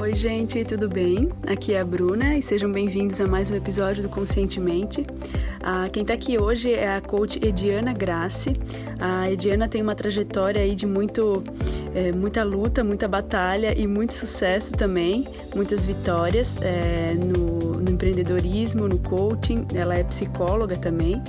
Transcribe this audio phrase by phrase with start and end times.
[0.00, 1.28] Oi, gente, tudo bem?
[1.44, 5.04] Aqui é a Bruna e sejam bem-vindos a mais um episódio do Conscientemente.
[5.60, 8.56] Ah, quem está aqui hoje é a coach Ediana Grassi.
[9.00, 11.42] A Ediana tem uma trajetória aí de muito,
[11.92, 17.57] é, muita luta, muita batalha e muito sucesso também, muitas vitórias é, no,
[17.98, 19.66] empreendedorismo, no coaching.
[19.74, 21.20] Ela é psicóloga também.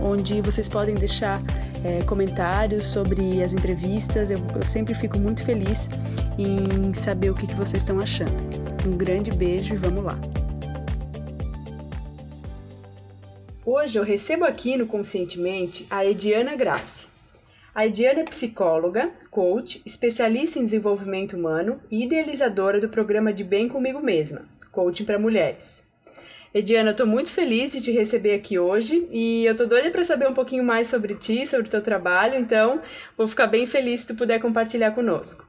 [0.00, 1.42] onde vocês podem deixar
[1.84, 4.30] é, comentários sobre as entrevistas.
[4.30, 5.90] Eu, eu, sempre fico muito feliz
[6.38, 8.32] em saber o que, que vocês estão achando.
[8.86, 10.18] Um grande beijo e vamos lá!
[13.68, 17.08] Hoje eu recebo aqui no Conscientemente a Ediana Grassi.
[17.74, 23.68] A Ediana é psicóloga, coach, especialista em desenvolvimento humano e idealizadora do programa de Bem
[23.68, 25.82] Comigo Mesma, Coaching para Mulheres.
[26.54, 30.04] Ediana, eu tô muito feliz de te receber aqui hoje e eu tô doida para
[30.04, 32.80] saber um pouquinho mais sobre ti, sobre o teu trabalho, então
[33.18, 35.44] vou ficar bem feliz se tu puder compartilhar conosco.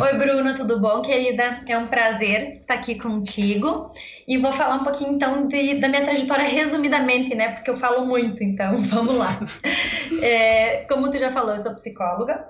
[0.00, 1.62] Oi, Bruna, tudo bom, querida?
[1.66, 3.90] É um prazer estar aqui contigo.
[4.28, 7.52] E vou falar um pouquinho então de, da minha trajetória resumidamente, né?
[7.54, 9.40] Porque eu falo muito, então vamos lá.
[10.22, 12.46] É, como tu já falou, eu sou psicóloga.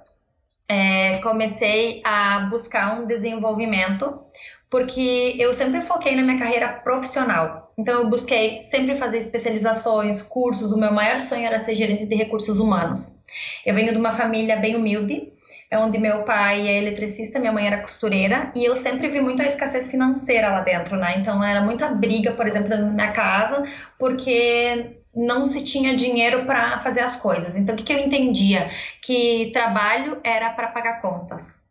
[0.69, 4.27] É, comecei a buscar um desenvolvimento
[4.69, 7.73] porque eu sempre foquei na minha carreira profissional.
[7.79, 10.73] Então eu busquei sempre fazer especializações, cursos.
[10.73, 13.23] O meu maior sonho era ser gerente de recursos humanos.
[13.65, 15.33] Eu venho de uma família bem humilde,
[15.73, 19.47] onde meu pai é eletricista, minha mãe era costureira, e eu sempre vi muito a
[19.47, 21.19] escassez financeira lá dentro, né?
[21.19, 23.65] Então era muita briga, por exemplo, na minha casa,
[23.99, 27.57] porque não se tinha dinheiro para fazer as coisas.
[27.57, 28.71] Então o que, que eu entendia?
[29.03, 31.65] Que trabalho era para pagar contas.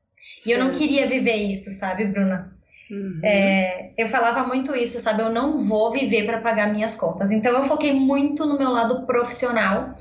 [0.46, 2.54] E eu não queria viver isso, sabe, Bruna?
[2.90, 3.20] Uhum.
[3.24, 5.22] É, eu falava muito isso, sabe?
[5.24, 7.32] Eu não vou viver para pagar minhas contas.
[7.32, 9.96] Então eu foquei muito no meu lado profissional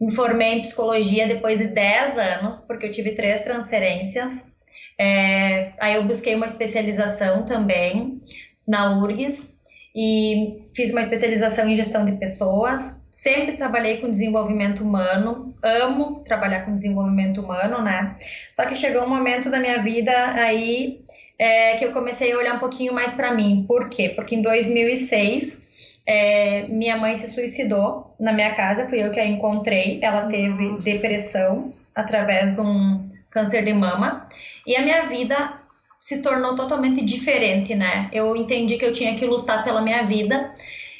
[0.00, 4.50] me formei em psicologia depois de 10 anos, porque eu tive três transferências.
[4.98, 8.20] É, aí eu busquei uma especialização também
[8.66, 9.54] na URGS
[9.94, 13.00] e fiz uma especialização em gestão de pessoas.
[13.10, 18.16] Sempre trabalhei com desenvolvimento humano, amo trabalhar com desenvolvimento humano, né?
[18.54, 21.00] Só que chegou um momento da minha vida aí
[21.38, 23.64] é, que eu comecei a olhar um pouquinho mais para mim.
[23.66, 24.08] Por quê?
[24.08, 25.68] Porque em 2006
[26.10, 30.00] é, minha mãe se suicidou na minha casa, fui eu que a encontrei.
[30.02, 30.90] Ela teve Nossa.
[30.90, 34.26] depressão através de um câncer de mama.
[34.66, 35.60] E a minha vida
[36.00, 38.10] se tornou totalmente diferente, né?
[38.12, 40.52] Eu entendi que eu tinha que lutar pela minha vida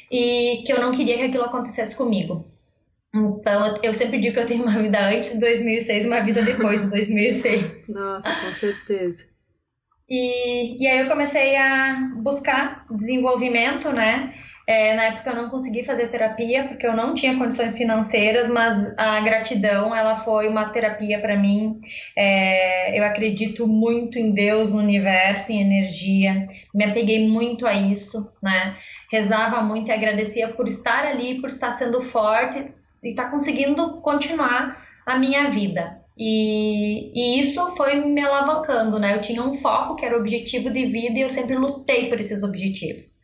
[0.09, 2.45] e que eu não queria que aquilo acontecesse comigo.
[3.13, 6.41] Então, eu sempre digo que eu tenho uma vida antes de 2006 e uma vida
[6.41, 7.89] depois de 2006.
[7.91, 9.25] Nossa, com certeza.
[10.09, 14.33] E, e aí eu comecei a buscar desenvolvimento, né?
[14.71, 18.97] É, na época eu não consegui fazer terapia porque eu não tinha condições financeiras, mas
[18.97, 21.81] a gratidão ela foi uma terapia para mim.
[22.15, 26.47] É, eu acredito muito em Deus, no universo, em energia.
[26.73, 28.77] Me apeguei muito a isso, né?
[29.11, 32.71] Rezava muito e agradecia por estar ali, por estar sendo forte
[33.03, 35.99] e estar conseguindo continuar a minha vida.
[36.17, 39.15] E, e, isso foi me alavancando, né?
[39.15, 42.41] Eu tinha um foco que era objetivo de vida e eu sempre lutei por esses
[42.41, 43.19] objetivos.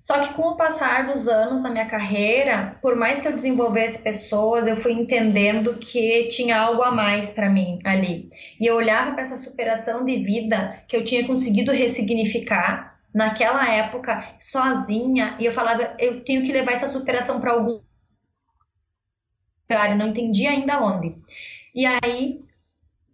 [0.00, 4.02] Só que com o passar dos anos na minha carreira, por mais que eu desenvolvesse
[4.02, 8.30] pessoas, eu fui entendendo que tinha algo a mais para mim ali.
[8.60, 14.36] E eu olhava para essa superação de vida que eu tinha conseguido ressignificar naquela época
[14.38, 17.80] sozinha e eu falava, eu tenho que levar essa superação para algum
[19.68, 21.16] lugar, não entendi ainda onde.
[21.74, 22.40] E aí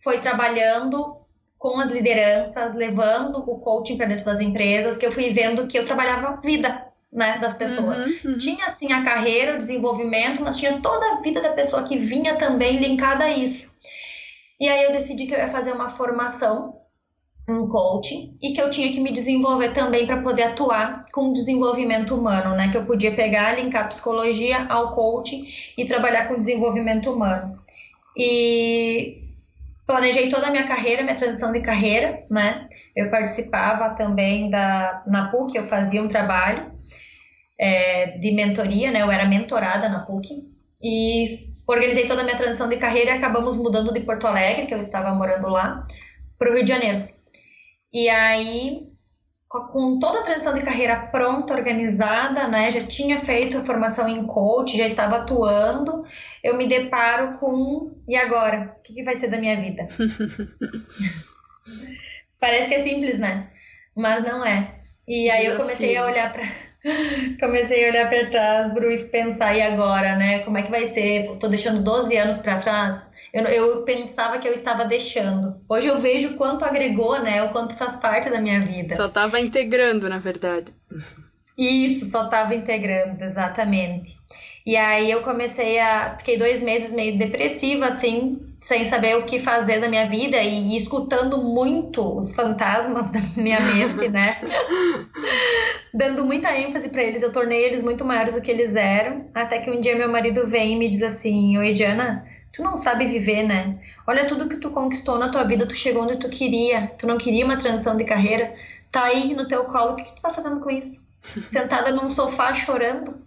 [0.03, 1.24] foi trabalhando
[1.65, 5.79] com as lideranças, levando o coaching para dentro das empresas, que eu fui vendo que
[5.79, 8.01] eu trabalhava a vida né, das pessoas.
[8.01, 8.37] Uhum, uhum.
[8.37, 12.37] Tinha assim a carreira, o desenvolvimento, mas tinha toda a vida da pessoa que vinha
[12.37, 13.75] também linkada a isso.
[14.61, 16.81] E aí eu decidi que eu ia fazer uma formação
[17.49, 21.33] um coaching e que eu tinha que me desenvolver também para poder atuar com o
[21.33, 22.69] desenvolvimento humano, né?
[22.71, 27.59] Que eu podia pegar, linkar a psicologia ao coaching e trabalhar com desenvolvimento humano.
[28.15, 29.24] E
[29.87, 32.69] planejei toda a minha carreira, minha transição de carreira, né?
[32.97, 36.73] Eu participava também da na PUC, eu fazia um trabalho
[37.59, 39.03] é, de mentoria, né?
[39.03, 40.45] Eu era mentorada na PUC
[40.83, 44.75] e organizei toda a minha transição de carreira e acabamos mudando de Porto Alegre, que
[44.75, 45.87] eu estava morando lá,
[46.39, 47.09] para o Rio de Janeiro.
[47.93, 48.89] E aí,
[49.61, 52.71] com toda a transição de carreira pronta, organizada, né?
[52.71, 56.05] Já tinha feito a formação em coach, já estava atuando.
[56.43, 58.77] Eu me deparo com e agora?
[58.79, 59.89] O que, que vai ser da minha vida?
[62.41, 63.51] Parece que é simples, né?
[63.97, 64.75] Mas não é.
[65.07, 66.45] E aí eu comecei a olhar para
[67.41, 70.41] comecei a olhar para trás, Bru, e pensar e agora, né?
[70.41, 71.37] Como é que vai ser?
[71.39, 75.57] Tô deixando 12 anos para trás eu, eu pensava que eu estava deixando.
[75.69, 77.43] Hoje eu vejo o quanto agregou, né?
[77.43, 78.95] O quanto faz parte da minha vida.
[78.95, 80.73] Só estava integrando, na verdade.
[81.59, 84.17] Isso, só estava integrando, exatamente.
[84.65, 86.17] E aí eu comecei a.
[86.17, 90.73] Fiquei dois meses meio depressiva, assim, sem saber o que fazer da minha vida e,
[90.73, 94.41] e escutando muito os fantasmas da minha mente, né?
[95.93, 99.29] Dando muita ênfase para eles, eu tornei eles muito maiores do que eles eram.
[99.35, 102.25] Até que um dia meu marido vem e me diz assim: Oi, Diana,
[102.55, 103.81] Tu não sabe viver, né?
[104.07, 107.19] Olha tudo que tu conquistou na tua vida, tu chegou onde tu queria, tu não
[107.19, 108.55] queria uma transição de carreira,
[108.93, 111.05] tá aí no teu colo, o que, que tu tá fazendo com isso?
[111.49, 113.25] Sentada num sofá chorando?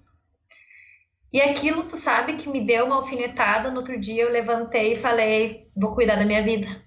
[1.31, 3.69] E aquilo, tu sabe, que me deu uma alfinetada.
[3.69, 6.81] No outro dia eu levantei e falei: vou cuidar da minha vida.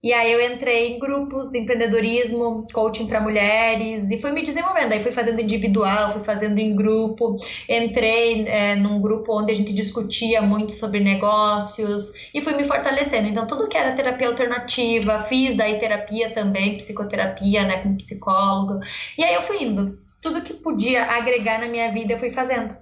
[0.00, 4.92] E aí eu entrei em grupos de empreendedorismo, coaching para mulheres e fui me desenvolvendo.
[4.92, 7.36] Aí fui fazendo individual, fui fazendo em grupo.
[7.68, 13.26] Entrei é, num grupo onde a gente discutia muito sobre negócios e fui me fortalecendo.
[13.26, 18.78] Então tudo que era terapia alternativa, fiz daí terapia também, psicoterapia, né, com psicólogo.
[19.18, 19.98] E aí eu fui indo.
[20.22, 22.76] Tudo que podia agregar na minha vida eu fui fazendo.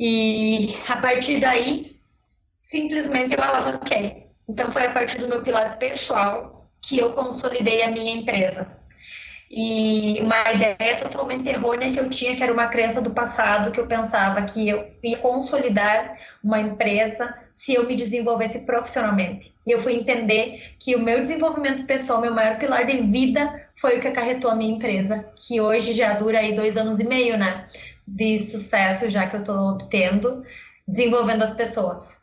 [0.00, 1.96] E a partir daí,
[2.62, 4.26] simplesmente eu alavanquei.
[4.48, 8.66] Então foi a partir do meu pilar pessoal que eu consolidei a minha empresa.
[9.50, 13.78] E uma ideia totalmente errônea que eu tinha, que era uma crença do passado, que
[13.78, 19.54] eu pensava que eu ia consolidar uma empresa se eu me desenvolvesse profissionalmente.
[19.66, 23.98] E eu fui entender que o meu desenvolvimento pessoal, meu maior pilar de vida, foi
[23.98, 27.36] o que acarretou a minha empresa, que hoje já dura aí dois anos e meio,
[27.36, 27.68] né?
[28.08, 30.44] De sucesso já que eu estou tendo,
[30.88, 32.18] desenvolvendo as pessoas.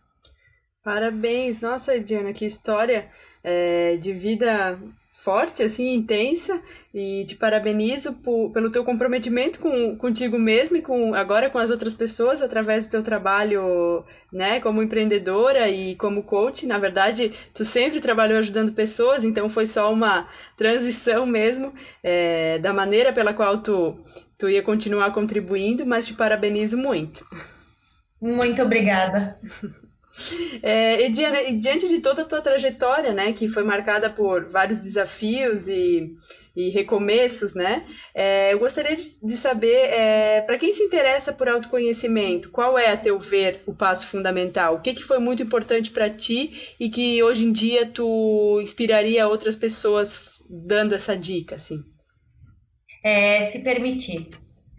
[0.84, 1.62] Parabéns!
[1.62, 3.08] Nossa, Diana, que história!
[3.44, 4.80] É, de vida
[5.24, 6.62] forte, assim, intensa,
[6.94, 11.70] e te parabenizo por, pelo teu comprometimento com, contigo mesmo e com, agora com as
[11.70, 16.66] outras pessoas através do teu trabalho, né, como empreendedora e como coach.
[16.66, 20.28] Na verdade, tu sempre trabalhou ajudando pessoas, então foi só uma
[20.58, 24.00] transição mesmo é, da maneira pela qual tu,
[24.38, 27.26] tu ia continuar contribuindo, mas te parabenizo muito.
[28.22, 29.38] Muito obrigada.
[30.62, 34.50] É, e, Diana, e diante de toda a tua trajetória, né, que foi marcada por
[34.50, 36.16] vários desafios e,
[36.56, 41.48] e recomeços, né, é, eu gostaria de, de saber, é, para quem se interessa por
[41.48, 44.76] autoconhecimento, qual é, a teu ver, o passo fundamental?
[44.76, 49.28] O que, que foi muito importante para ti e que hoje em dia tu inspiraria
[49.28, 51.84] outras pessoas dando essa dica, assim?
[53.04, 54.30] É, se permitir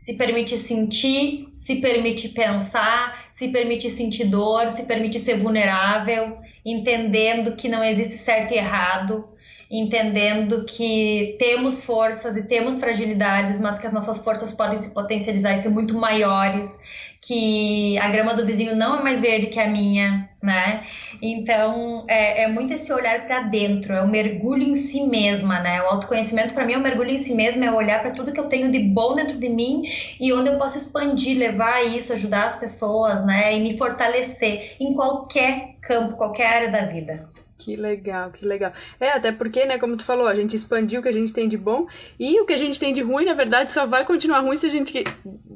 [0.01, 7.57] se permite sentir, se permite pensar, se permite sentir dor, se permite ser vulnerável, entendendo
[7.57, 9.29] que não existe certo e errado,
[9.71, 15.55] entendendo que temos forças e temos fragilidades, mas que as nossas forças podem se potencializar
[15.55, 16.77] e ser muito maiores,
[17.21, 20.85] que a grama do vizinho não é mais verde que a minha, né?
[21.23, 25.83] Então é, é muito esse olhar para dentro, é o mergulho em si mesma, né?
[25.83, 28.41] O autoconhecimento para mim é um mergulho em si mesma, é olhar para tudo que
[28.41, 29.83] eu tenho de bom dentro de mim
[30.19, 33.55] e onde eu posso expandir, levar isso, ajudar as pessoas, né?
[33.55, 37.29] E me fortalecer em qualquer campo, qualquer área da vida.
[37.61, 38.73] Que legal, que legal.
[38.99, 41.47] É, até porque, né, como tu falou, a gente expandiu o que a gente tem
[41.47, 41.87] de bom
[42.19, 44.65] e o que a gente tem de ruim, na verdade, só vai continuar ruim se
[44.65, 45.05] a gente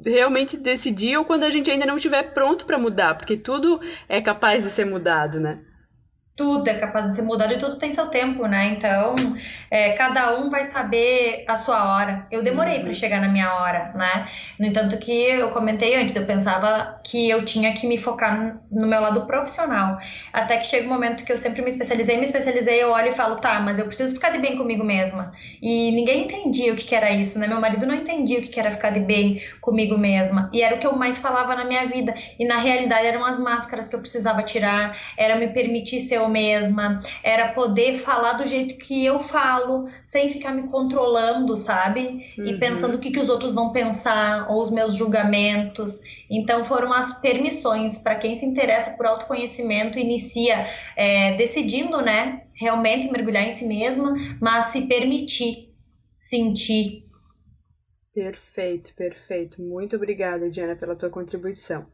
[0.05, 4.21] realmente decidir ou quando a gente ainda não estiver pronto para mudar, porque tudo é
[4.21, 5.61] capaz de ser mudado, né?
[6.35, 8.75] Tudo é capaz de ser mudado e tudo tem seu tempo, né?
[8.77, 9.15] Então,
[9.71, 12.27] é, cada um vai saber a sua hora.
[12.29, 12.83] Eu demorei uhum.
[12.83, 14.27] para chegar na minha hora, né?
[14.59, 18.85] No entanto, que eu comentei antes, eu pensava que eu tinha que me focar no
[18.85, 19.97] meu lado profissional.
[20.33, 23.13] Até que chega um momento que eu sempre me especializei, me especializei, eu olho e
[23.13, 25.31] falo, tá, mas eu preciso ficar de bem comigo mesma.
[25.61, 27.47] E ninguém entendia o que, que era isso, né?
[27.47, 30.49] Meu marido não entendia o que, que era ficar de bem comigo mesma.
[30.51, 32.13] E era o que eu mais falava na minha vida.
[32.37, 36.29] E na realidade eram as máscaras que eu precisava tirar, era me permitir ser eu
[36.29, 42.33] mesma, era poder falar do jeito que eu falo, sem ficar me controlando, sabe?
[42.37, 42.45] Uhum.
[42.45, 45.99] E pensando o que, que os outros vão pensar, ou os meus julgamentos.
[46.29, 53.11] Então, foram as permissões para quem se interessa por autoconhecimento, inicia é, decidindo, né, realmente
[53.11, 55.73] mergulhar em si mesma, mas se permitir
[56.17, 57.05] sentir.
[58.13, 59.61] Perfeito, perfeito.
[59.61, 61.85] Muito obrigada, Diana, pela tua contribuição.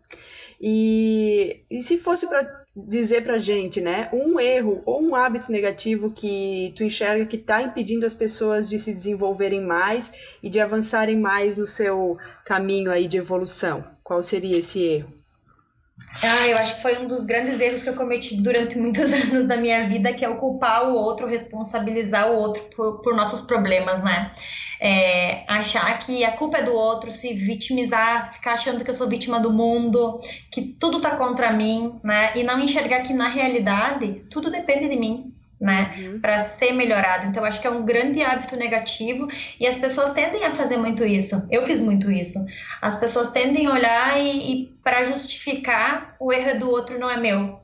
[0.59, 6.11] E, e se fosse para dizer para gente, né, um erro ou um hábito negativo
[6.11, 10.11] que tu enxerga que está impedindo as pessoas de se desenvolverem mais
[10.41, 15.21] e de avançarem mais no seu caminho aí de evolução, qual seria esse erro?
[16.23, 19.45] Ah, eu acho que foi um dos grandes erros que eu cometi durante muitos anos
[19.45, 23.41] da minha vida, que é o culpar o outro, responsabilizar o outro por, por nossos
[23.41, 24.31] problemas, né?
[24.83, 29.07] É, achar que a culpa é do outro, se vitimizar, ficar achando que eu sou
[29.07, 30.19] vítima do mundo,
[30.49, 32.31] que tudo tá contra mim, né?
[32.35, 35.93] E não enxergar que na realidade tudo depende de mim, né?
[35.95, 36.19] Uhum.
[36.19, 37.27] Para ser melhorado.
[37.27, 39.27] Então, acho que é um grande hábito negativo
[39.59, 41.47] e as pessoas tendem a fazer muito isso.
[41.51, 42.43] Eu fiz muito isso.
[42.81, 47.17] As pessoas tendem a olhar e, e para justificar o erro do outro não é
[47.17, 47.61] meu.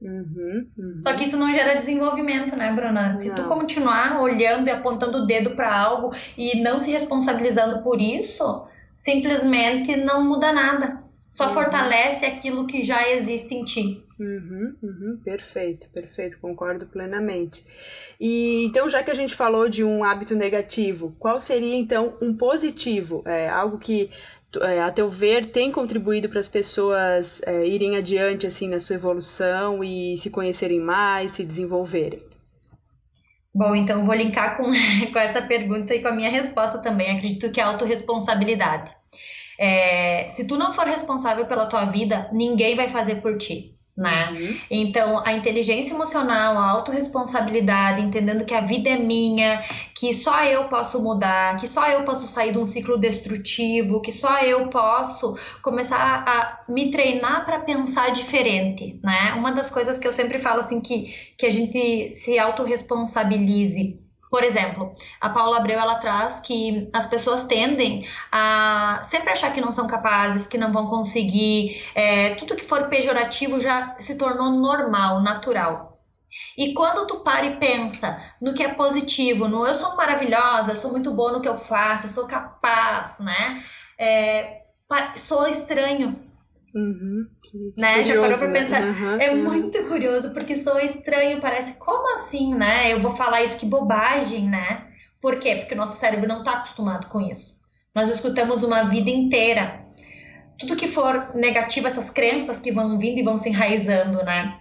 [0.00, 1.00] Uhum, uhum.
[1.00, 3.12] Só que isso não gera desenvolvimento, né, Bruna?
[3.12, 3.34] Se não.
[3.34, 8.66] tu continuar olhando e apontando o dedo para algo e não se responsabilizando por isso,
[8.94, 11.02] simplesmente não muda nada.
[11.30, 11.54] Só uhum.
[11.54, 14.04] fortalece aquilo que já existe em ti.
[14.18, 17.64] Uhum, uhum, perfeito, perfeito, concordo plenamente.
[18.18, 22.34] E então, já que a gente falou de um hábito negativo, qual seria então um
[22.34, 23.22] positivo?
[23.24, 24.10] É, algo que
[24.86, 29.84] a teu ver, tem contribuído para as pessoas é, irem adiante assim na sua evolução
[29.84, 32.22] e se conhecerem mais, se desenvolverem?
[33.54, 34.64] Bom, então vou linkar com,
[35.12, 37.16] com essa pergunta e com a minha resposta também.
[37.16, 38.90] Acredito que é autorresponsabilidade.
[39.58, 44.30] É, se tu não for responsável pela tua vida, ninguém vai fazer por ti né?
[44.30, 44.60] Uhum.
[44.70, 50.64] Então, a inteligência emocional, a autorresponsabilidade, entendendo que a vida é minha, que só eu
[50.68, 55.36] posso mudar, que só eu posso sair de um ciclo destrutivo, que só eu posso
[55.62, 59.32] começar a me treinar para pensar diferente, né?
[59.36, 63.98] Uma das coisas que eu sempre falo assim que que a gente se autorresponsabilize
[64.30, 69.60] por exemplo, a Paula Abreu ela traz que as pessoas tendem a sempre achar que
[69.60, 74.50] não são capazes, que não vão conseguir, é, tudo que for pejorativo já se tornou
[74.50, 75.98] normal, natural.
[76.56, 80.90] E quando tu para e pensa no que é positivo, no eu sou maravilhosa, sou
[80.90, 83.64] muito boa no que eu faço, eu sou capaz, né?
[83.98, 84.62] É,
[85.16, 86.28] sou estranho,
[86.74, 87.26] Uhum,
[87.76, 88.02] né?
[88.02, 88.60] Curioso, Já parou pra né?
[88.60, 88.82] pensar?
[88.82, 89.44] Uhum, é uhum.
[89.44, 92.92] muito curioso, porque sou estranho, parece como assim, né?
[92.92, 94.86] Eu vou falar isso, que bobagem, né?
[95.20, 95.56] Por quê?
[95.56, 97.58] Porque o nosso cérebro não está acostumado com isso.
[97.94, 99.84] Nós escutamos uma vida inteira.
[100.58, 104.60] Tudo que for negativo, essas crenças que vão vindo e vão se enraizando, né?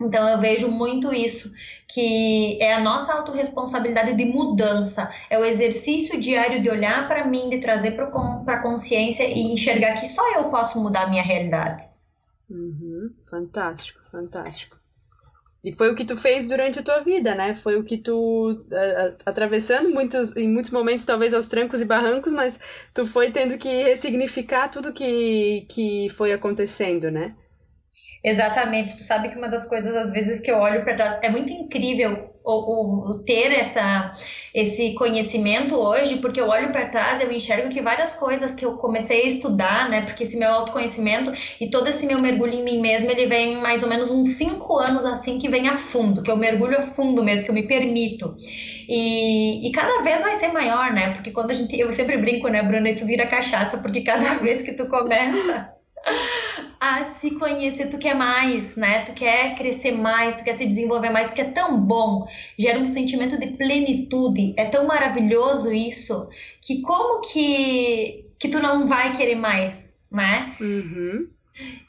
[0.00, 1.52] Então eu vejo muito isso,
[1.86, 7.50] que é a nossa autorresponsabilidade de mudança, é o exercício diário de olhar para mim,
[7.50, 11.89] de trazer para a consciência e enxergar que só eu posso mudar a minha realidade.
[12.50, 14.76] Uhum, fantástico, fantástico.
[15.64, 17.54] E foi o que tu fez durante a tua vida, né?
[17.54, 18.64] Foi o que tu,
[19.26, 22.58] atravessando muitos, em muitos momentos, talvez aos trancos e barrancos, mas
[22.94, 27.36] tu foi tendo que ressignificar tudo que, que foi acontecendo, né?
[28.22, 28.96] Exatamente.
[28.98, 31.52] Tu sabe que uma das coisas, às vezes, que eu olho para trás, é muito
[31.52, 34.14] incrível o, o, o, ter essa,
[34.54, 38.76] esse conhecimento hoje, porque eu olho para trás eu enxergo que várias coisas que eu
[38.76, 40.02] comecei a estudar, né?
[40.02, 43.82] Porque esse meu autoconhecimento e todo esse meu mergulho em mim mesmo, ele vem mais
[43.82, 47.22] ou menos uns cinco anos assim que vem a fundo, que eu mergulho a fundo
[47.24, 48.36] mesmo, que eu me permito.
[48.88, 51.12] E, e cada vez vai ser maior, né?
[51.14, 51.78] Porque quando a gente.
[51.78, 52.90] Eu sempre brinco, né, Bruna?
[52.90, 55.70] Isso vira cachaça, porque cada vez que tu começa
[56.80, 59.04] a se conhecer, tu quer mais, né?
[59.04, 62.26] Tu quer crescer mais, tu quer se desenvolver mais, porque é tão bom,
[62.58, 66.26] gera um sentimento de plenitude, é tão maravilhoso isso,
[66.62, 70.56] que como que, que tu não vai querer mais, né?
[70.58, 71.28] Uhum.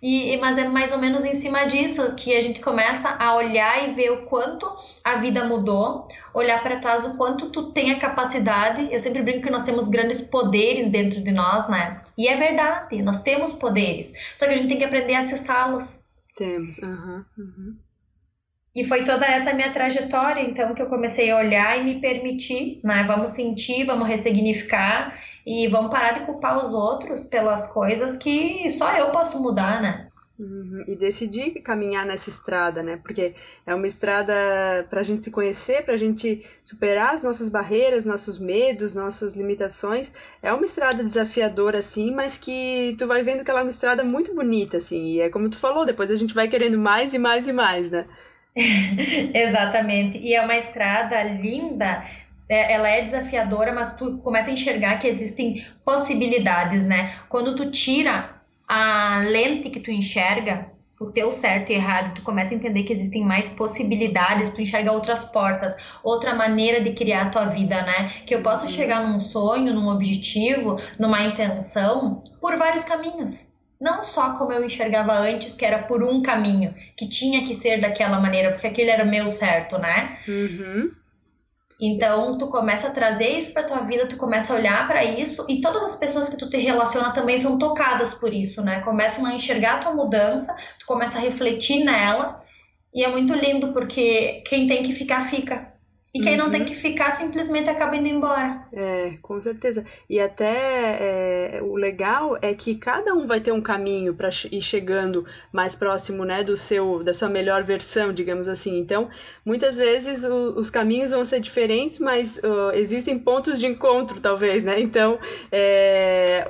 [0.01, 3.87] E, mas é mais ou menos em cima disso que a gente começa a olhar
[3.87, 4.69] e ver o quanto
[5.03, 8.89] a vida mudou, olhar para trás o quanto tu tem a capacidade.
[8.91, 12.01] Eu sempre brinco que nós temos grandes poderes dentro de nós, né?
[12.21, 15.99] E é verdade, nós temos poderes, só que a gente tem que aprender a acessá-los.
[16.37, 17.77] Temos, uhum, uhum.
[18.75, 22.79] E foi toda essa minha trajetória, então, que eu comecei a olhar e me permitir,
[22.83, 23.03] né?
[23.07, 28.93] Vamos sentir, vamos ressignificar e vamos parar de culpar os outros pelas coisas que só
[28.93, 30.10] eu posso mudar, né?
[30.41, 30.83] Uhum.
[30.87, 32.97] E decidir caminhar nessa estrada, né?
[32.97, 34.33] Porque é uma estrada
[34.89, 39.35] para a gente se conhecer, para a gente superar as nossas barreiras, nossos medos, nossas
[39.35, 40.11] limitações.
[40.41, 44.03] É uma estrada desafiadora, assim, mas que tu vai vendo que ela é uma estrada
[44.03, 45.11] muito bonita, assim.
[45.11, 47.91] E é como tu falou, depois a gente vai querendo mais e mais e mais,
[47.91, 48.07] né?
[49.35, 50.17] Exatamente.
[50.17, 52.03] E é uma estrada linda,
[52.49, 57.13] é, ela é desafiadora, mas tu começa a enxergar que existem possibilidades, né?
[57.29, 58.40] Quando tu tira
[58.73, 62.93] a lente que tu enxerga, o teu certo e errado, tu começa a entender que
[62.93, 68.13] existem mais possibilidades, tu enxerga outras portas, outra maneira de criar a tua vida, né?
[68.25, 68.71] Que eu posso uhum.
[68.71, 73.51] chegar num sonho, num objetivo, numa intenção por vários caminhos.
[73.77, 77.81] Não só como eu enxergava antes, que era por um caminho, que tinha que ser
[77.81, 80.17] daquela maneira, porque aquele era o meu certo, né?
[80.25, 80.91] Uhum.
[81.81, 85.43] Então, tu começa a trazer isso para tua vida, tu começa a olhar para isso
[85.49, 88.81] e todas as pessoas que tu te relaciona também são tocadas por isso, né?
[88.81, 92.43] Começam a enxergar a tua mudança, tu começa a refletir nela
[92.93, 95.70] e é muito lindo porque quem tem que ficar fica.
[96.13, 96.45] E quem uhum.
[96.45, 96.67] não tem uhum.
[96.67, 98.67] que ficar simplesmente acaba indo embora.
[98.73, 99.85] É, com certeza.
[100.09, 104.61] E até é, o legal é que cada um vai ter um caminho para ir
[104.61, 108.77] chegando mais próximo, né, do seu, da sua melhor versão, digamos assim.
[108.77, 109.09] Então,
[109.45, 114.65] muitas vezes o, os caminhos vão ser diferentes, mas uh, existem pontos de encontro, talvez,
[114.65, 114.81] né?
[114.81, 115.17] Então,
[115.49, 116.45] é,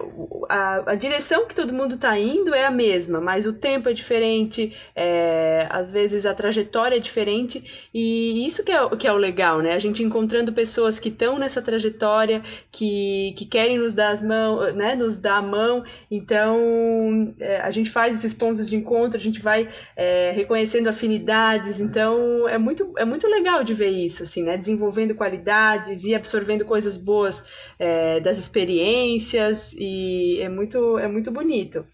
[0.49, 3.93] a, a, direção que todo mundo está indo é a mesma, mas o tempo é
[3.93, 9.17] diferente, é, às vezes a trajetória é diferente, e isso que é, que é o
[9.17, 9.73] legal legal, né?
[9.73, 12.41] A gente encontrando pessoas que estão nessa trajetória,
[12.71, 14.95] que, que querem nos dar as mãos, né?
[14.95, 15.83] Nos dar a mão.
[16.09, 21.79] Então, é, a gente faz esses pontos de encontro, a gente vai é, reconhecendo afinidades.
[21.79, 24.57] Então, é muito, é muito legal de ver isso, assim, né?
[24.57, 27.43] Desenvolvendo qualidades e absorvendo coisas boas
[27.77, 31.85] é, das experiências e é muito, é muito bonito.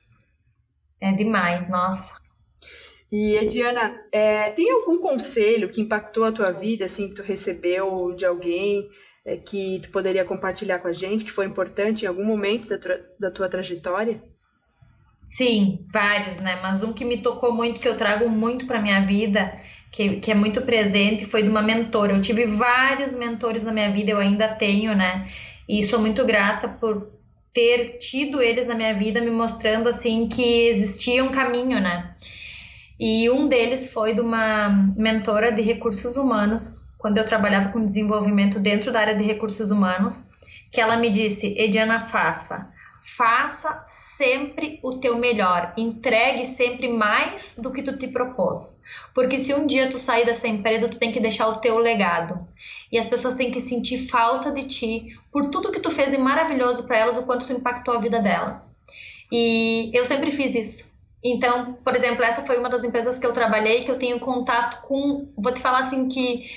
[1.00, 2.17] É demais, nossa.
[3.12, 8.14] E, Ediana, é, tem algum conselho que impactou a tua vida, assim, que tu recebeu
[8.14, 8.90] de alguém,
[9.26, 12.78] é, que tu poderia compartilhar com a gente, que foi importante em algum momento da
[12.78, 14.22] tua, da tua trajetória?
[15.14, 16.60] Sim, vários, né?
[16.62, 19.58] Mas um que me tocou muito, que eu trago muito para minha vida,
[19.92, 22.14] que, que é muito presente, foi de uma mentora.
[22.14, 25.30] Eu tive vários mentores na minha vida, eu ainda tenho, né?
[25.68, 27.12] E sou muito grata por
[27.54, 32.16] ter tido eles na minha vida, me mostrando, assim, que existia um caminho, né?
[33.00, 38.60] E um deles foi de uma mentora de recursos humanos, quando eu trabalhava com desenvolvimento
[38.60, 40.30] dentro da área de recursos humanos,
[40.72, 42.72] que ela me disse: Ediana, faça.
[43.16, 43.84] Faça
[44.18, 48.82] sempre o teu melhor, entregue sempre mais do que tu te propôs.
[49.14, 52.48] Porque se um dia tu sair dessa empresa, tu tem que deixar o teu legado.
[52.92, 56.18] E as pessoas têm que sentir falta de ti por tudo que tu fez de
[56.18, 58.76] maravilhoso para elas, o quanto tu impactou a vida delas.
[59.32, 60.97] E eu sempre fiz isso.
[61.32, 64.82] Então, por exemplo, essa foi uma das empresas que eu trabalhei que eu tenho contato
[64.88, 66.50] com, vou te falar assim que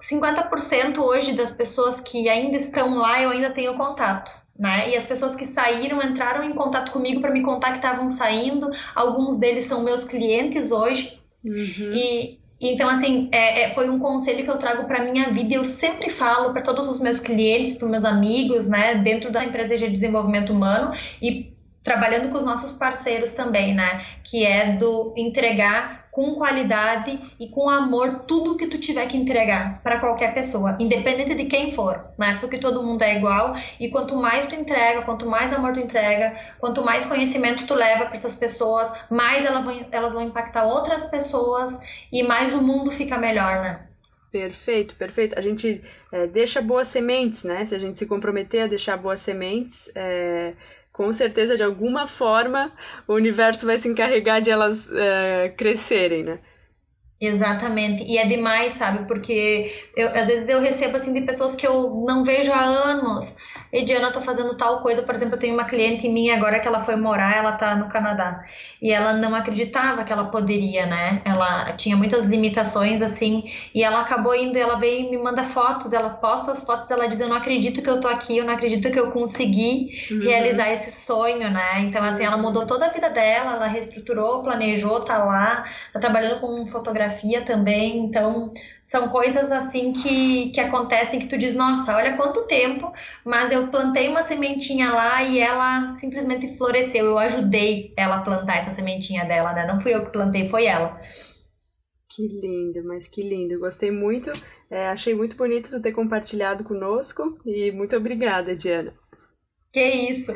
[0.00, 4.30] 50% hoje das pessoas que ainda estão lá eu ainda tenho contato.
[4.58, 4.90] Né?
[4.90, 8.70] E as pessoas que saíram entraram em contato comigo para me contar que estavam saindo.
[8.94, 11.18] Alguns deles são meus clientes hoje.
[11.44, 11.92] Uhum.
[11.94, 15.54] E então, assim, é, é, foi um conselho que eu trago para minha vida.
[15.54, 19.76] Eu sempre falo para todos os meus clientes, para meus amigos, né, dentro da empresa
[19.76, 24.04] de desenvolvimento humano e trabalhando com os nossos parceiros também, né?
[24.22, 29.82] Que é do entregar com qualidade e com amor tudo que tu tiver que entregar
[29.82, 32.36] para qualquer pessoa, independente de quem for, né?
[32.38, 36.38] Porque todo mundo é igual e quanto mais tu entrega, quanto mais amor tu entrega,
[36.60, 41.06] quanto mais conhecimento tu leva para essas pessoas, mais elas vão, elas vão impactar outras
[41.06, 41.80] pessoas
[42.12, 43.86] e mais o mundo fica melhor, né?
[44.30, 45.38] Perfeito, perfeito.
[45.38, 47.64] A gente é, deixa boas sementes, né?
[47.64, 50.54] Se a gente se comprometer a deixar boas sementes, é,
[50.92, 52.72] com certeza, de alguma forma,
[53.08, 56.40] o universo vai se encarregar de elas uh, crescerem, né?
[57.22, 58.02] Exatamente.
[58.02, 59.06] E é demais, sabe?
[59.06, 63.36] Porque eu, às vezes eu recebo assim de pessoas que eu não vejo há anos
[63.72, 65.02] Ediana, tô fazendo tal coisa.
[65.02, 67.88] Por exemplo, eu tenho uma cliente minha agora que ela foi morar, ela tá no
[67.88, 68.44] Canadá.
[68.82, 71.22] E ela não acreditava que ela poderia, né?
[71.24, 75.94] Ela tinha muitas limitações, assim, e ela acabou indo, ela veio e me manda fotos,
[75.94, 78.52] ela posta as fotos, ela diz, eu não acredito que eu tô aqui, eu não
[78.52, 80.20] acredito que eu consegui uhum.
[80.20, 81.80] realizar esse sonho, né?
[81.80, 86.40] Então, assim, ela mudou toda a vida dela, ela reestruturou, planejou, tá lá, tá trabalhando
[86.40, 87.11] com fotografia
[87.44, 88.52] também, então
[88.92, 92.92] são coisas assim que, que acontecem que tu diz, nossa, olha quanto tempo,
[93.24, 97.06] mas eu plantei uma sementinha lá e ela simplesmente floresceu.
[97.06, 99.66] Eu ajudei ela a plantar essa sementinha dela, né?
[99.66, 101.00] Não fui eu que plantei, foi ela.
[102.10, 103.58] Que lindo, mas que lindo.
[103.58, 104.30] Gostei muito.
[104.68, 108.92] É, achei muito bonito tu ter compartilhado conosco e muito obrigada, Diana.
[109.72, 110.34] Que isso!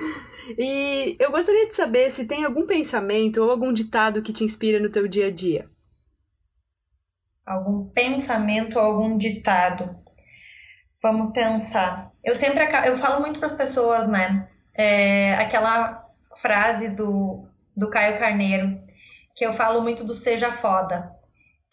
[0.56, 4.80] E eu gostaria de saber se tem algum pensamento ou algum ditado que te inspira
[4.80, 5.68] no teu dia a dia
[7.46, 9.96] algum pensamento, algum ditado.
[11.02, 12.10] Vamos pensar.
[12.24, 14.48] Eu sempre eu falo muito para as pessoas, né?
[14.74, 16.04] É, aquela
[16.36, 18.78] frase do, do Caio Carneiro,
[19.34, 21.16] que eu falo muito do seja foda,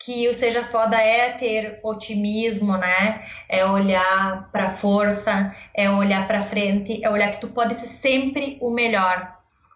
[0.03, 3.25] que o Seja Foda é ter otimismo, né?
[3.47, 8.57] É olhar para força, é olhar para frente, é olhar que tu pode ser sempre
[8.62, 9.33] o melhor,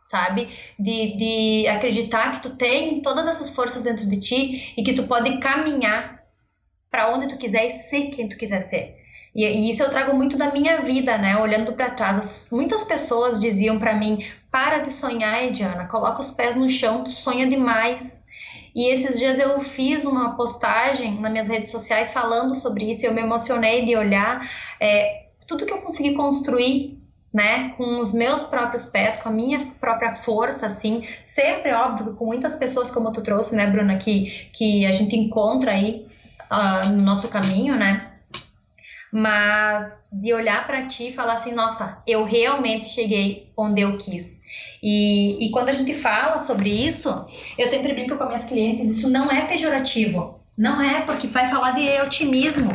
[0.08, 0.48] sabe?
[0.80, 5.06] De, de acreditar que tu tem todas essas forças dentro de ti e que tu
[5.06, 6.24] pode caminhar
[6.90, 8.96] para onde tu quiser e ser quem tu quiser ser.
[9.36, 11.36] E, e isso eu trago muito da minha vida, né?
[11.38, 16.56] Olhando para trás, muitas pessoas diziam para mim: "Para de sonhar, Ediana, coloca os pés
[16.56, 18.24] no chão, tu sonha demais".
[18.74, 23.04] E esses dias eu fiz uma postagem nas minhas redes sociais falando sobre isso.
[23.04, 26.98] E eu me emocionei de olhar é, tudo que eu consegui construir,
[27.34, 31.06] né, com os meus próprios pés, com a minha própria força, assim.
[31.24, 35.72] Sempre, óbvio, com muitas pessoas como tu trouxe, né, Bruna, que, que a gente encontra
[35.72, 36.08] aí
[36.52, 38.12] uh, no nosso caminho, né?
[39.12, 44.40] Mas de olhar para ti e falar assim, nossa, eu realmente cheguei onde eu quis.
[44.82, 47.26] E, e quando a gente fala sobre isso,
[47.58, 50.40] eu sempre brinco com minhas clientes, isso não é pejorativo.
[50.58, 52.72] Não é, porque vai falar de otimismo,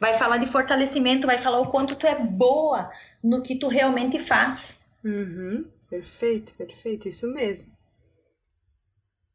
[0.00, 2.90] vai falar de fortalecimento, vai falar o quanto tu é boa
[3.22, 4.78] no que tu realmente faz.
[5.04, 7.78] Uhum, perfeito, perfeito, isso mesmo.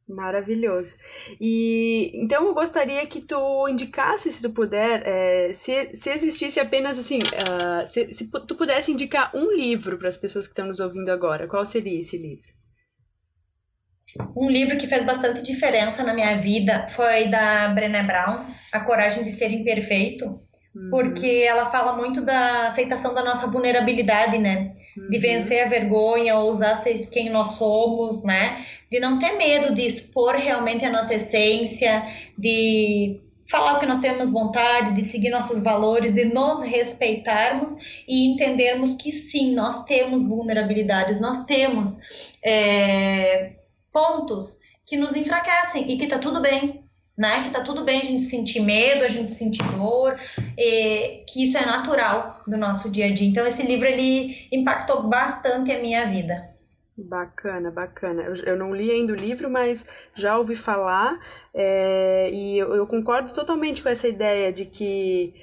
[0.07, 0.95] Maravilhoso.
[1.39, 6.99] E então eu gostaria que tu indicasse, se tu puder, é, se, se existisse apenas
[6.99, 10.81] assim, uh, se, se tu pudesse indicar um livro para as pessoas que estão nos
[10.81, 12.53] ouvindo agora, qual seria esse livro?
[14.35, 19.23] Um livro que fez bastante diferença na minha vida foi da Brené Brown, A Coragem
[19.23, 20.35] de Ser Imperfeito,
[20.75, 20.89] uhum.
[20.89, 24.73] porque ela fala muito da aceitação da nossa vulnerabilidade, né?
[24.97, 25.09] Uhum.
[25.09, 28.65] De vencer a vergonha, ousar ser quem nós somos, né?
[28.93, 32.05] de não ter medo de expor realmente a nossa essência,
[32.37, 37.75] de falar o que nós temos vontade, de seguir nossos valores, de nos respeitarmos
[38.07, 41.97] e entendermos que sim, nós temos vulnerabilidades, nós temos
[42.45, 43.53] é,
[43.91, 46.82] pontos que nos enfraquecem e que tá tudo bem,
[47.17, 47.43] né?
[47.43, 50.17] Que tá tudo bem a gente sentir medo, a gente sentir dor,
[51.27, 53.27] que isso é natural do nosso dia a dia.
[53.27, 56.53] Então esse livro ele impactou bastante a minha vida.
[56.95, 58.21] Bacana, bacana.
[58.21, 59.83] Eu, eu, não li ainda o livro, mas
[60.15, 61.19] já ouvi falar
[61.51, 65.33] é, e eu, eu, concordo totalmente com essa ideia de que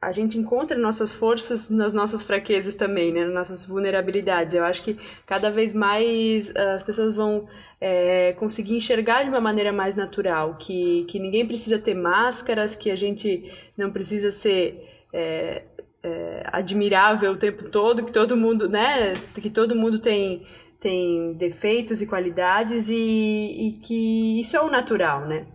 [0.00, 3.26] a gente encontra nossas forças nas nossas fraquezas também, né?
[3.26, 4.54] nas nossas vulnerabilidades.
[4.54, 7.46] Eu acho que cada vez mais as pessoas vão
[7.78, 12.90] é, conseguir enxergar de uma maneira mais natural, que, que ninguém precisa ter máscaras, que
[12.90, 15.64] a gente não precisa ser é,
[16.02, 20.46] é, admirável o tempo todo, que todo mundo, né, que todo mundo tem,
[20.80, 25.46] tem defeitos e qualidades e, e que isso é o natural, né?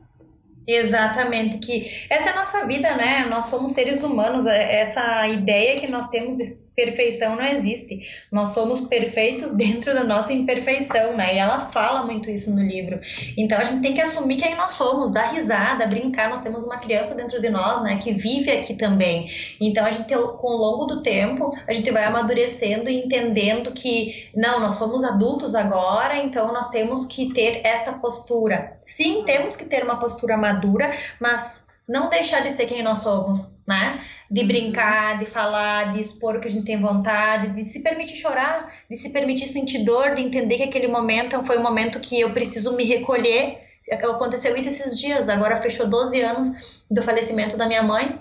[0.68, 3.26] Exatamente, que essa é a nossa vida, né?
[3.26, 8.02] Nós somos seres humanos, é, essa ideia que nós temos de perfeição não existe.
[8.32, 11.36] Nós somos perfeitos dentro da nossa imperfeição, né?
[11.36, 13.00] E ela fala muito isso no livro.
[13.38, 16.30] Então a gente tem que assumir quem nós somos, dar risada, brincar.
[16.30, 19.30] Nós temos uma criança dentro de nós, né, que vive aqui também.
[19.60, 24.30] Então a gente, com o longo do tempo, a gente vai amadurecendo e entendendo que
[24.36, 28.78] não, nós somos adultos agora, então nós temos que ter esta postura.
[28.82, 33.48] Sim, temos que ter uma postura madura, mas não deixar de ser quem nós somos,
[33.68, 34.04] né?
[34.30, 34.48] De uhum.
[34.48, 38.72] brincar, de falar, de expor o que a gente tem vontade, de se permitir chorar,
[38.90, 42.32] de se permitir sentir dor, de entender que aquele momento foi um momento que eu
[42.32, 43.64] preciso me recolher.
[43.92, 48.20] Aconteceu isso esses dias, agora fechou 12 anos do falecimento da minha mãe.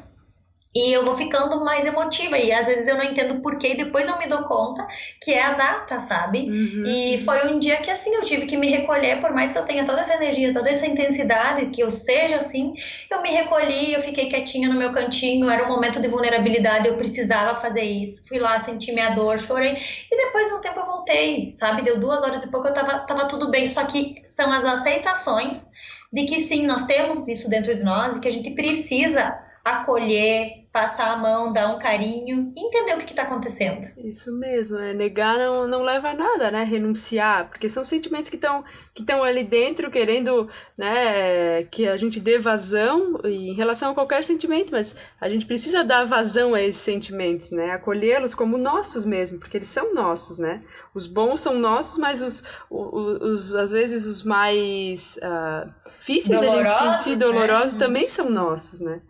[0.75, 4.09] E eu vou ficando mais emotiva e às vezes eu não entendo porquê e depois
[4.09, 4.85] eu me dou conta
[5.23, 6.51] que é a data, sabe?
[6.51, 6.83] Uhum.
[6.85, 9.65] E foi um dia que assim eu tive que me recolher, por mais que eu
[9.65, 12.75] tenha toda essa energia, toda essa intensidade, que eu seja assim,
[13.09, 16.97] eu me recolhi, eu fiquei quietinha no meu cantinho, era um momento de vulnerabilidade, eu
[16.97, 18.27] precisava fazer isso.
[18.27, 19.79] Fui lá, senti minha dor, chorei
[20.11, 21.83] e depois de um tempo eu voltei, sabe?
[21.83, 25.69] Deu duas horas e pouco, eu tava, tava tudo bem, só que são as aceitações
[26.13, 30.67] de que sim, nós temos isso dentro de nós e que a gente precisa acolher,
[30.71, 33.89] passar a mão, dar um carinho, entender o que está acontecendo.
[33.97, 36.65] Isso mesmo, é, negar não, não leva a nada, né?
[36.65, 40.49] Renunciar, porque são sentimentos que estão que estão ali dentro querendo,
[40.79, 45.83] né, que a gente dê vazão em relação a qualquer sentimento, mas a gente precisa
[45.83, 47.71] dar vazão a esses sentimentos, né?
[47.71, 50.63] Acolhê-los como nossos mesmo, porque eles são nossos, né?
[50.95, 56.47] Os bons são nossos, mas os, os, os às vezes os mais uh, difíceis de
[56.47, 57.87] a gente sentir, dolorosos né?
[57.87, 59.01] também são nossos, né?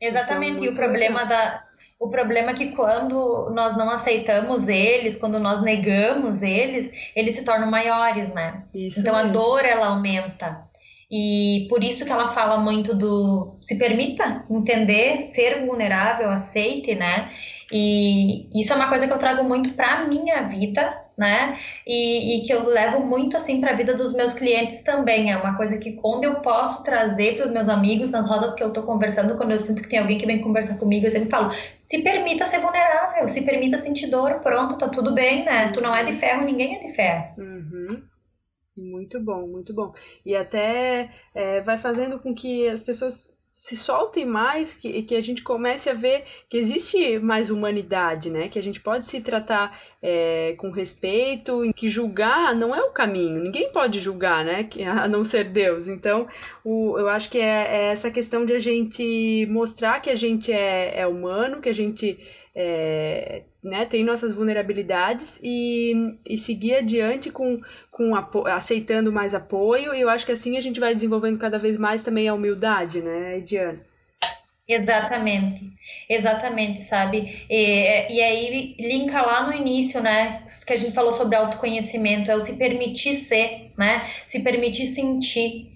[0.00, 1.28] Exatamente, então, e o problema legal.
[1.28, 1.64] da
[1.98, 7.44] o problema é que quando nós não aceitamos eles, quando nós negamos eles, eles se
[7.44, 8.64] tornam maiores, né?
[8.74, 9.30] Isso então mesmo.
[9.30, 10.68] a dor ela aumenta.
[11.10, 17.30] E por isso que ela fala muito do se permita entender, ser vulnerável, aceite, né?
[17.72, 21.58] E isso é uma coisa que eu trago muito para minha vida né?
[21.86, 25.32] E, e que eu levo muito assim para a vida dos meus clientes também.
[25.32, 28.62] É uma coisa que quando eu posso trazer para os meus amigos nas rodas que
[28.62, 31.30] eu estou conversando, quando eu sinto que tem alguém que vem conversar comigo, eu sempre
[31.30, 31.52] falo:
[31.88, 35.70] se permita ser vulnerável, se permita sentir dor, pronto, tá tudo bem, né?
[35.72, 37.34] Tu não é de ferro, ninguém é de ferro.
[37.38, 38.02] Uhum.
[38.76, 39.92] Muito bom, muito bom.
[40.26, 45.22] E até é, vai fazendo com que as pessoas se soltem mais, que, que a
[45.22, 48.48] gente comece a ver que existe mais humanidade, né?
[48.48, 53.40] Que a gente pode se tratar é, com respeito, que julgar não é o caminho.
[53.40, 54.68] Ninguém pode julgar, né?
[55.00, 55.86] A não ser Deus.
[55.86, 56.26] Então,
[56.64, 60.52] o, eu acho que é, é essa questão de a gente mostrar que a gente
[60.52, 62.18] é, é humano, que a gente
[62.56, 69.94] é, né, tem nossas vulnerabilidades e, e seguir adiante com, com aceitando mais apoio.
[69.94, 73.00] E eu acho que assim a gente vai desenvolvendo cada vez mais também a humildade,
[73.00, 73.80] né, Ediana?
[74.66, 75.72] Exatamente,
[76.08, 77.44] exatamente, sabe?
[77.50, 80.42] E, e aí linka lá no início, né?
[80.66, 84.00] Que a gente falou sobre autoconhecimento, é o se permitir ser, né?
[84.26, 85.74] Se permitir sentir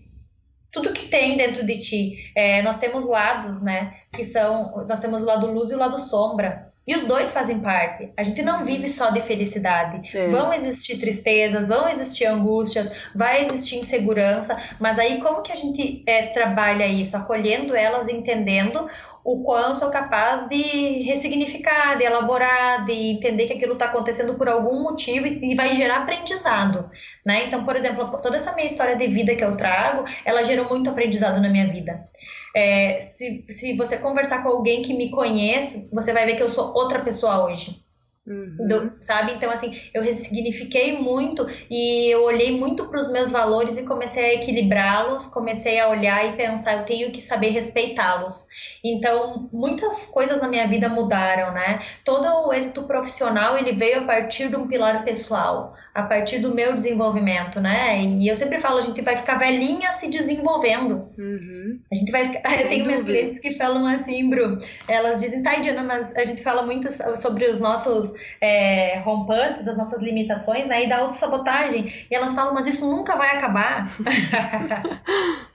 [0.72, 2.32] tudo que tem dentro de ti.
[2.34, 3.94] É, nós temos lados, né?
[4.12, 6.67] Que são, nós temos o lado luz e o lado sombra.
[6.88, 8.10] E os dois fazem parte.
[8.16, 10.10] A gente não vive só de felicidade.
[10.16, 10.28] É.
[10.28, 16.02] Vão existir tristezas, vão existir angústias, vai existir insegurança, mas aí como que a gente
[16.06, 17.14] é, trabalha isso?
[17.14, 18.88] Acolhendo elas, entendendo
[19.22, 24.48] o quão sou capaz de ressignificar, de elaborar, de entender que aquilo está acontecendo por
[24.48, 26.90] algum motivo e, e, vai gerar aprendizado,
[27.26, 27.44] né?
[27.44, 30.88] Então, por exemplo, toda essa minha história de vida que eu trago, ela gerou muito
[30.88, 32.08] aprendizado na minha vida.
[32.54, 36.48] É, se, se você conversar com alguém que me conhece, você vai ver que eu
[36.48, 37.82] sou outra pessoa hoje.
[38.28, 38.68] Uhum.
[38.68, 39.32] Do, sabe?
[39.32, 44.22] Então, assim, eu ressignifiquei muito e eu olhei muito para os meus valores e comecei
[44.22, 48.46] a equilibrá-los, comecei a olhar e pensar, eu tenho que saber respeitá-los.
[48.84, 51.80] Então, muitas coisas na minha vida mudaram, né?
[52.04, 56.54] Todo o êxito profissional, ele veio a partir de um pilar pessoal, a partir do
[56.54, 57.98] meu desenvolvimento, né?
[58.02, 61.08] E eu sempre falo, a gente vai ficar velhinha se desenvolvendo.
[61.16, 61.57] Uhum.
[61.90, 62.22] A gente vai.
[62.62, 66.42] Eu tenho minhas clientes que falam assim, Bru, elas dizem, tá, Diana, mas a gente
[66.42, 70.84] fala muito sobre os nossos é, rompantes, as nossas limitações, né?
[70.84, 72.06] E da autossabotagem.
[72.10, 73.96] E elas falam, mas isso nunca vai acabar.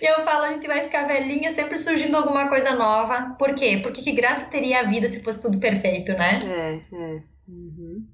[0.00, 3.34] E eu falo, a gente vai ficar velhinha sempre surgindo alguma coisa nova.
[3.38, 3.80] Por quê?
[3.82, 6.38] Porque que graça teria a vida se fosse tudo perfeito, né?
[6.46, 7.22] É, é.
[7.46, 8.06] Uhum.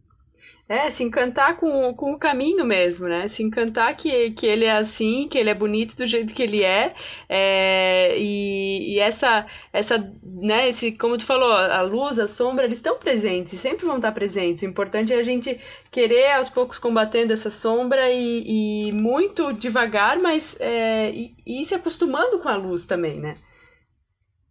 [0.69, 3.29] É, se encantar com, com o caminho mesmo, né?
[3.29, 6.65] Se encantar que, que ele é assim, que ele é bonito do jeito que ele
[6.65, 6.93] é.
[7.29, 12.79] é e, e essa, essa, né, esse, como tu falou, a luz, a sombra, eles
[12.79, 14.65] estão presentes, sempre vão estar presentes.
[14.65, 20.19] O importante é a gente querer aos poucos combatendo essa sombra e, e muito devagar,
[20.19, 23.37] mas é, e, e se acostumando com a luz também, né?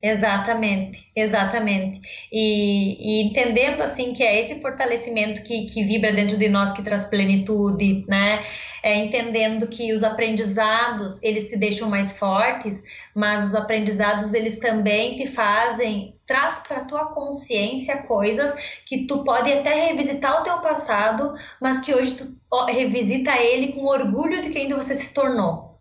[0.01, 1.99] Exatamente, exatamente.
[2.31, 6.83] E, e, entendendo assim que é esse fortalecimento que, que vibra dentro de nós que
[6.83, 8.45] traz plenitude, né?
[8.83, 12.83] É, entendendo que os aprendizados eles te deixam mais fortes,
[13.15, 18.53] mas os aprendizados eles também te fazem traz para tua consciência coisas
[18.85, 23.85] que tu pode até revisitar o teu passado, mas que hoje tu revisita ele com
[23.85, 25.79] orgulho de quem você se tornou.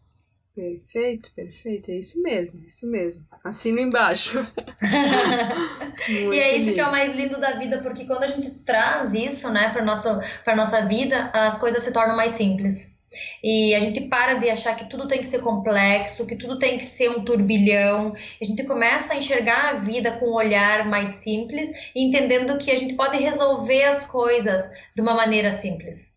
[0.55, 1.91] Perfeito, perfeito.
[1.91, 3.27] É isso mesmo, é isso mesmo.
[3.45, 4.47] Assino embaixo.
[6.09, 6.75] e é isso lindo.
[6.75, 9.85] que é o mais lindo da vida, porque quando a gente traz isso, né, para
[9.85, 12.95] nossa para nossa vida, as coisas se tornam mais simples.
[13.43, 16.79] E a gente para de achar que tudo tem que ser complexo, que tudo tem
[16.79, 18.15] que ser um turbilhão.
[18.41, 22.77] A gente começa a enxergar a vida com um olhar mais simples, entendendo que a
[22.77, 24.63] gente pode resolver as coisas
[24.95, 26.14] de uma maneira simples.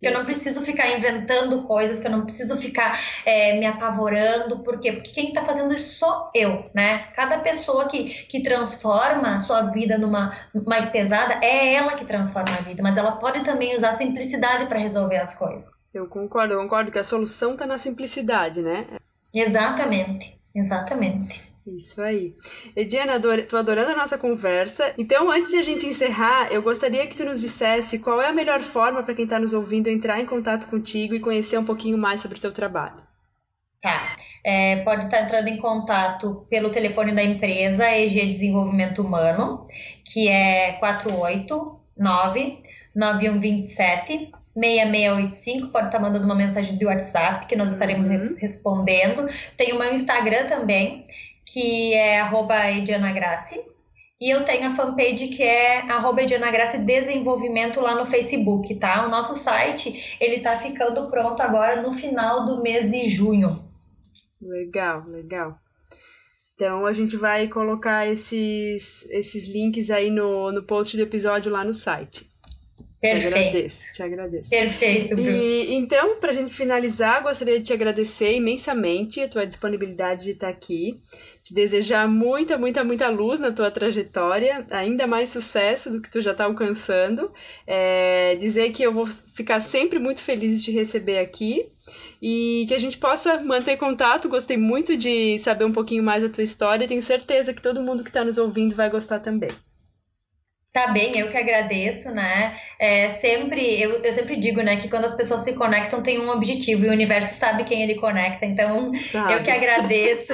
[0.00, 4.62] Que eu não preciso ficar inventando coisas, que eu não preciso ficar é, me apavorando.
[4.62, 4.92] Por quê?
[4.92, 7.08] Porque quem está fazendo isso sou eu, né?
[7.14, 12.54] Cada pessoa que, que transforma a sua vida numa mais pesada, é ela que transforma
[12.58, 12.82] a vida.
[12.82, 15.68] Mas ela pode também usar a simplicidade para resolver as coisas.
[15.94, 18.86] Eu concordo, eu concordo que a solução está na simplicidade, né?
[19.34, 21.49] Exatamente, exatamente.
[21.76, 22.34] Isso aí.
[22.74, 24.92] Ediana, ador tô adorando a nossa conversa.
[24.98, 28.32] Então, antes de a gente encerrar, eu gostaria que tu nos dissesse qual é a
[28.32, 31.96] melhor forma para quem está nos ouvindo entrar em contato contigo e conhecer um pouquinho
[31.96, 33.02] mais sobre o teu trabalho.
[33.80, 34.16] Tá.
[34.44, 39.66] É, pode estar entrando em contato pelo telefone da empresa EG Desenvolvimento Humano,
[40.04, 42.62] que é 489
[42.94, 48.34] 9127 6685, pode estar mandando uma mensagem de WhatsApp que nós estaremos uhum.
[48.36, 49.28] respondendo.
[49.56, 51.06] Tem o meu Instagram também,
[51.44, 53.60] que é arroba Ediana Grace.
[54.20, 59.06] E eu tenho a fanpage que é arroba Ediana Grace Desenvolvimento lá no Facebook, tá?
[59.06, 63.64] O nosso site, ele tá ficando pronto agora no final do mês de junho.
[64.40, 65.58] Legal, legal.
[66.54, 71.64] Então a gente vai colocar esses, esses links aí no, no post do episódio lá
[71.64, 72.29] no site.
[73.00, 73.30] Perfeito.
[73.30, 74.50] Te agradeço, te agradeço.
[74.50, 75.30] Perfeito, Bruno.
[75.30, 80.32] E, então, para a gente finalizar, gostaria de te agradecer imensamente a tua disponibilidade de
[80.32, 81.00] estar aqui,
[81.42, 86.20] te desejar muita, muita, muita luz na tua trajetória, ainda mais sucesso do que tu
[86.20, 87.32] já está alcançando,
[87.66, 91.72] é, dizer que eu vou ficar sempre muito feliz de te receber aqui
[92.20, 94.28] e que a gente possa manter contato.
[94.28, 98.02] Gostei muito de saber um pouquinho mais da tua história tenho certeza que todo mundo
[98.02, 99.48] que está nos ouvindo vai gostar também.
[100.72, 102.56] Tá bem, eu que agradeço, né?
[102.78, 106.30] É, sempre, eu, eu sempre digo, né, que quando as pessoas se conectam tem um
[106.30, 108.46] objetivo e o universo sabe quem ele conecta.
[108.46, 109.32] Então, sabe.
[109.32, 110.32] eu que agradeço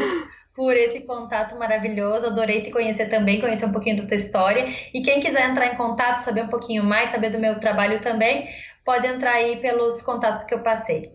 [0.55, 2.27] por esse contato maravilhoso.
[2.27, 4.68] Adorei te conhecer também, conhecer um pouquinho da tua história.
[4.92, 8.46] E quem quiser entrar em contato, saber um pouquinho mais, saber do meu trabalho também,
[8.85, 11.12] pode entrar aí pelos contatos que eu passei.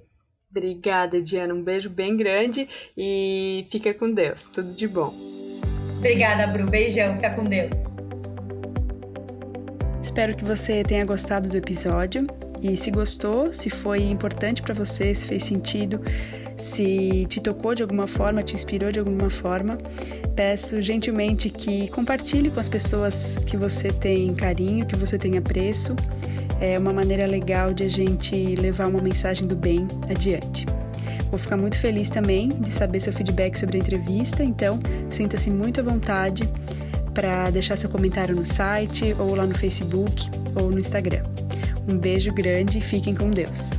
[0.49, 1.53] Obrigada, Diana.
[1.53, 4.49] Um beijo bem grande e fica com Deus.
[4.49, 5.13] Tudo de bom.
[5.97, 6.65] Obrigada, Bru.
[6.65, 7.15] Beijão.
[7.15, 7.90] Fica com Deus.
[10.01, 12.25] Espero que você tenha gostado do episódio
[12.61, 16.01] e se gostou, se foi importante para você, se fez sentido,
[16.57, 19.77] se te tocou de alguma forma, te inspirou de alguma forma,
[20.35, 25.95] peço gentilmente que compartilhe com as pessoas que você tem carinho, que você tem apreço.
[26.59, 30.65] É uma maneira legal de a gente levar uma mensagem do bem adiante.
[31.29, 35.79] Vou ficar muito feliz também de saber seu feedback sobre a entrevista, então sinta-se muito
[35.79, 36.43] à vontade
[37.13, 41.23] para deixar seu comentário no site ou lá no Facebook ou no Instagram.
[41.89, 43.71] Um beijo grande e fiquem com Deus.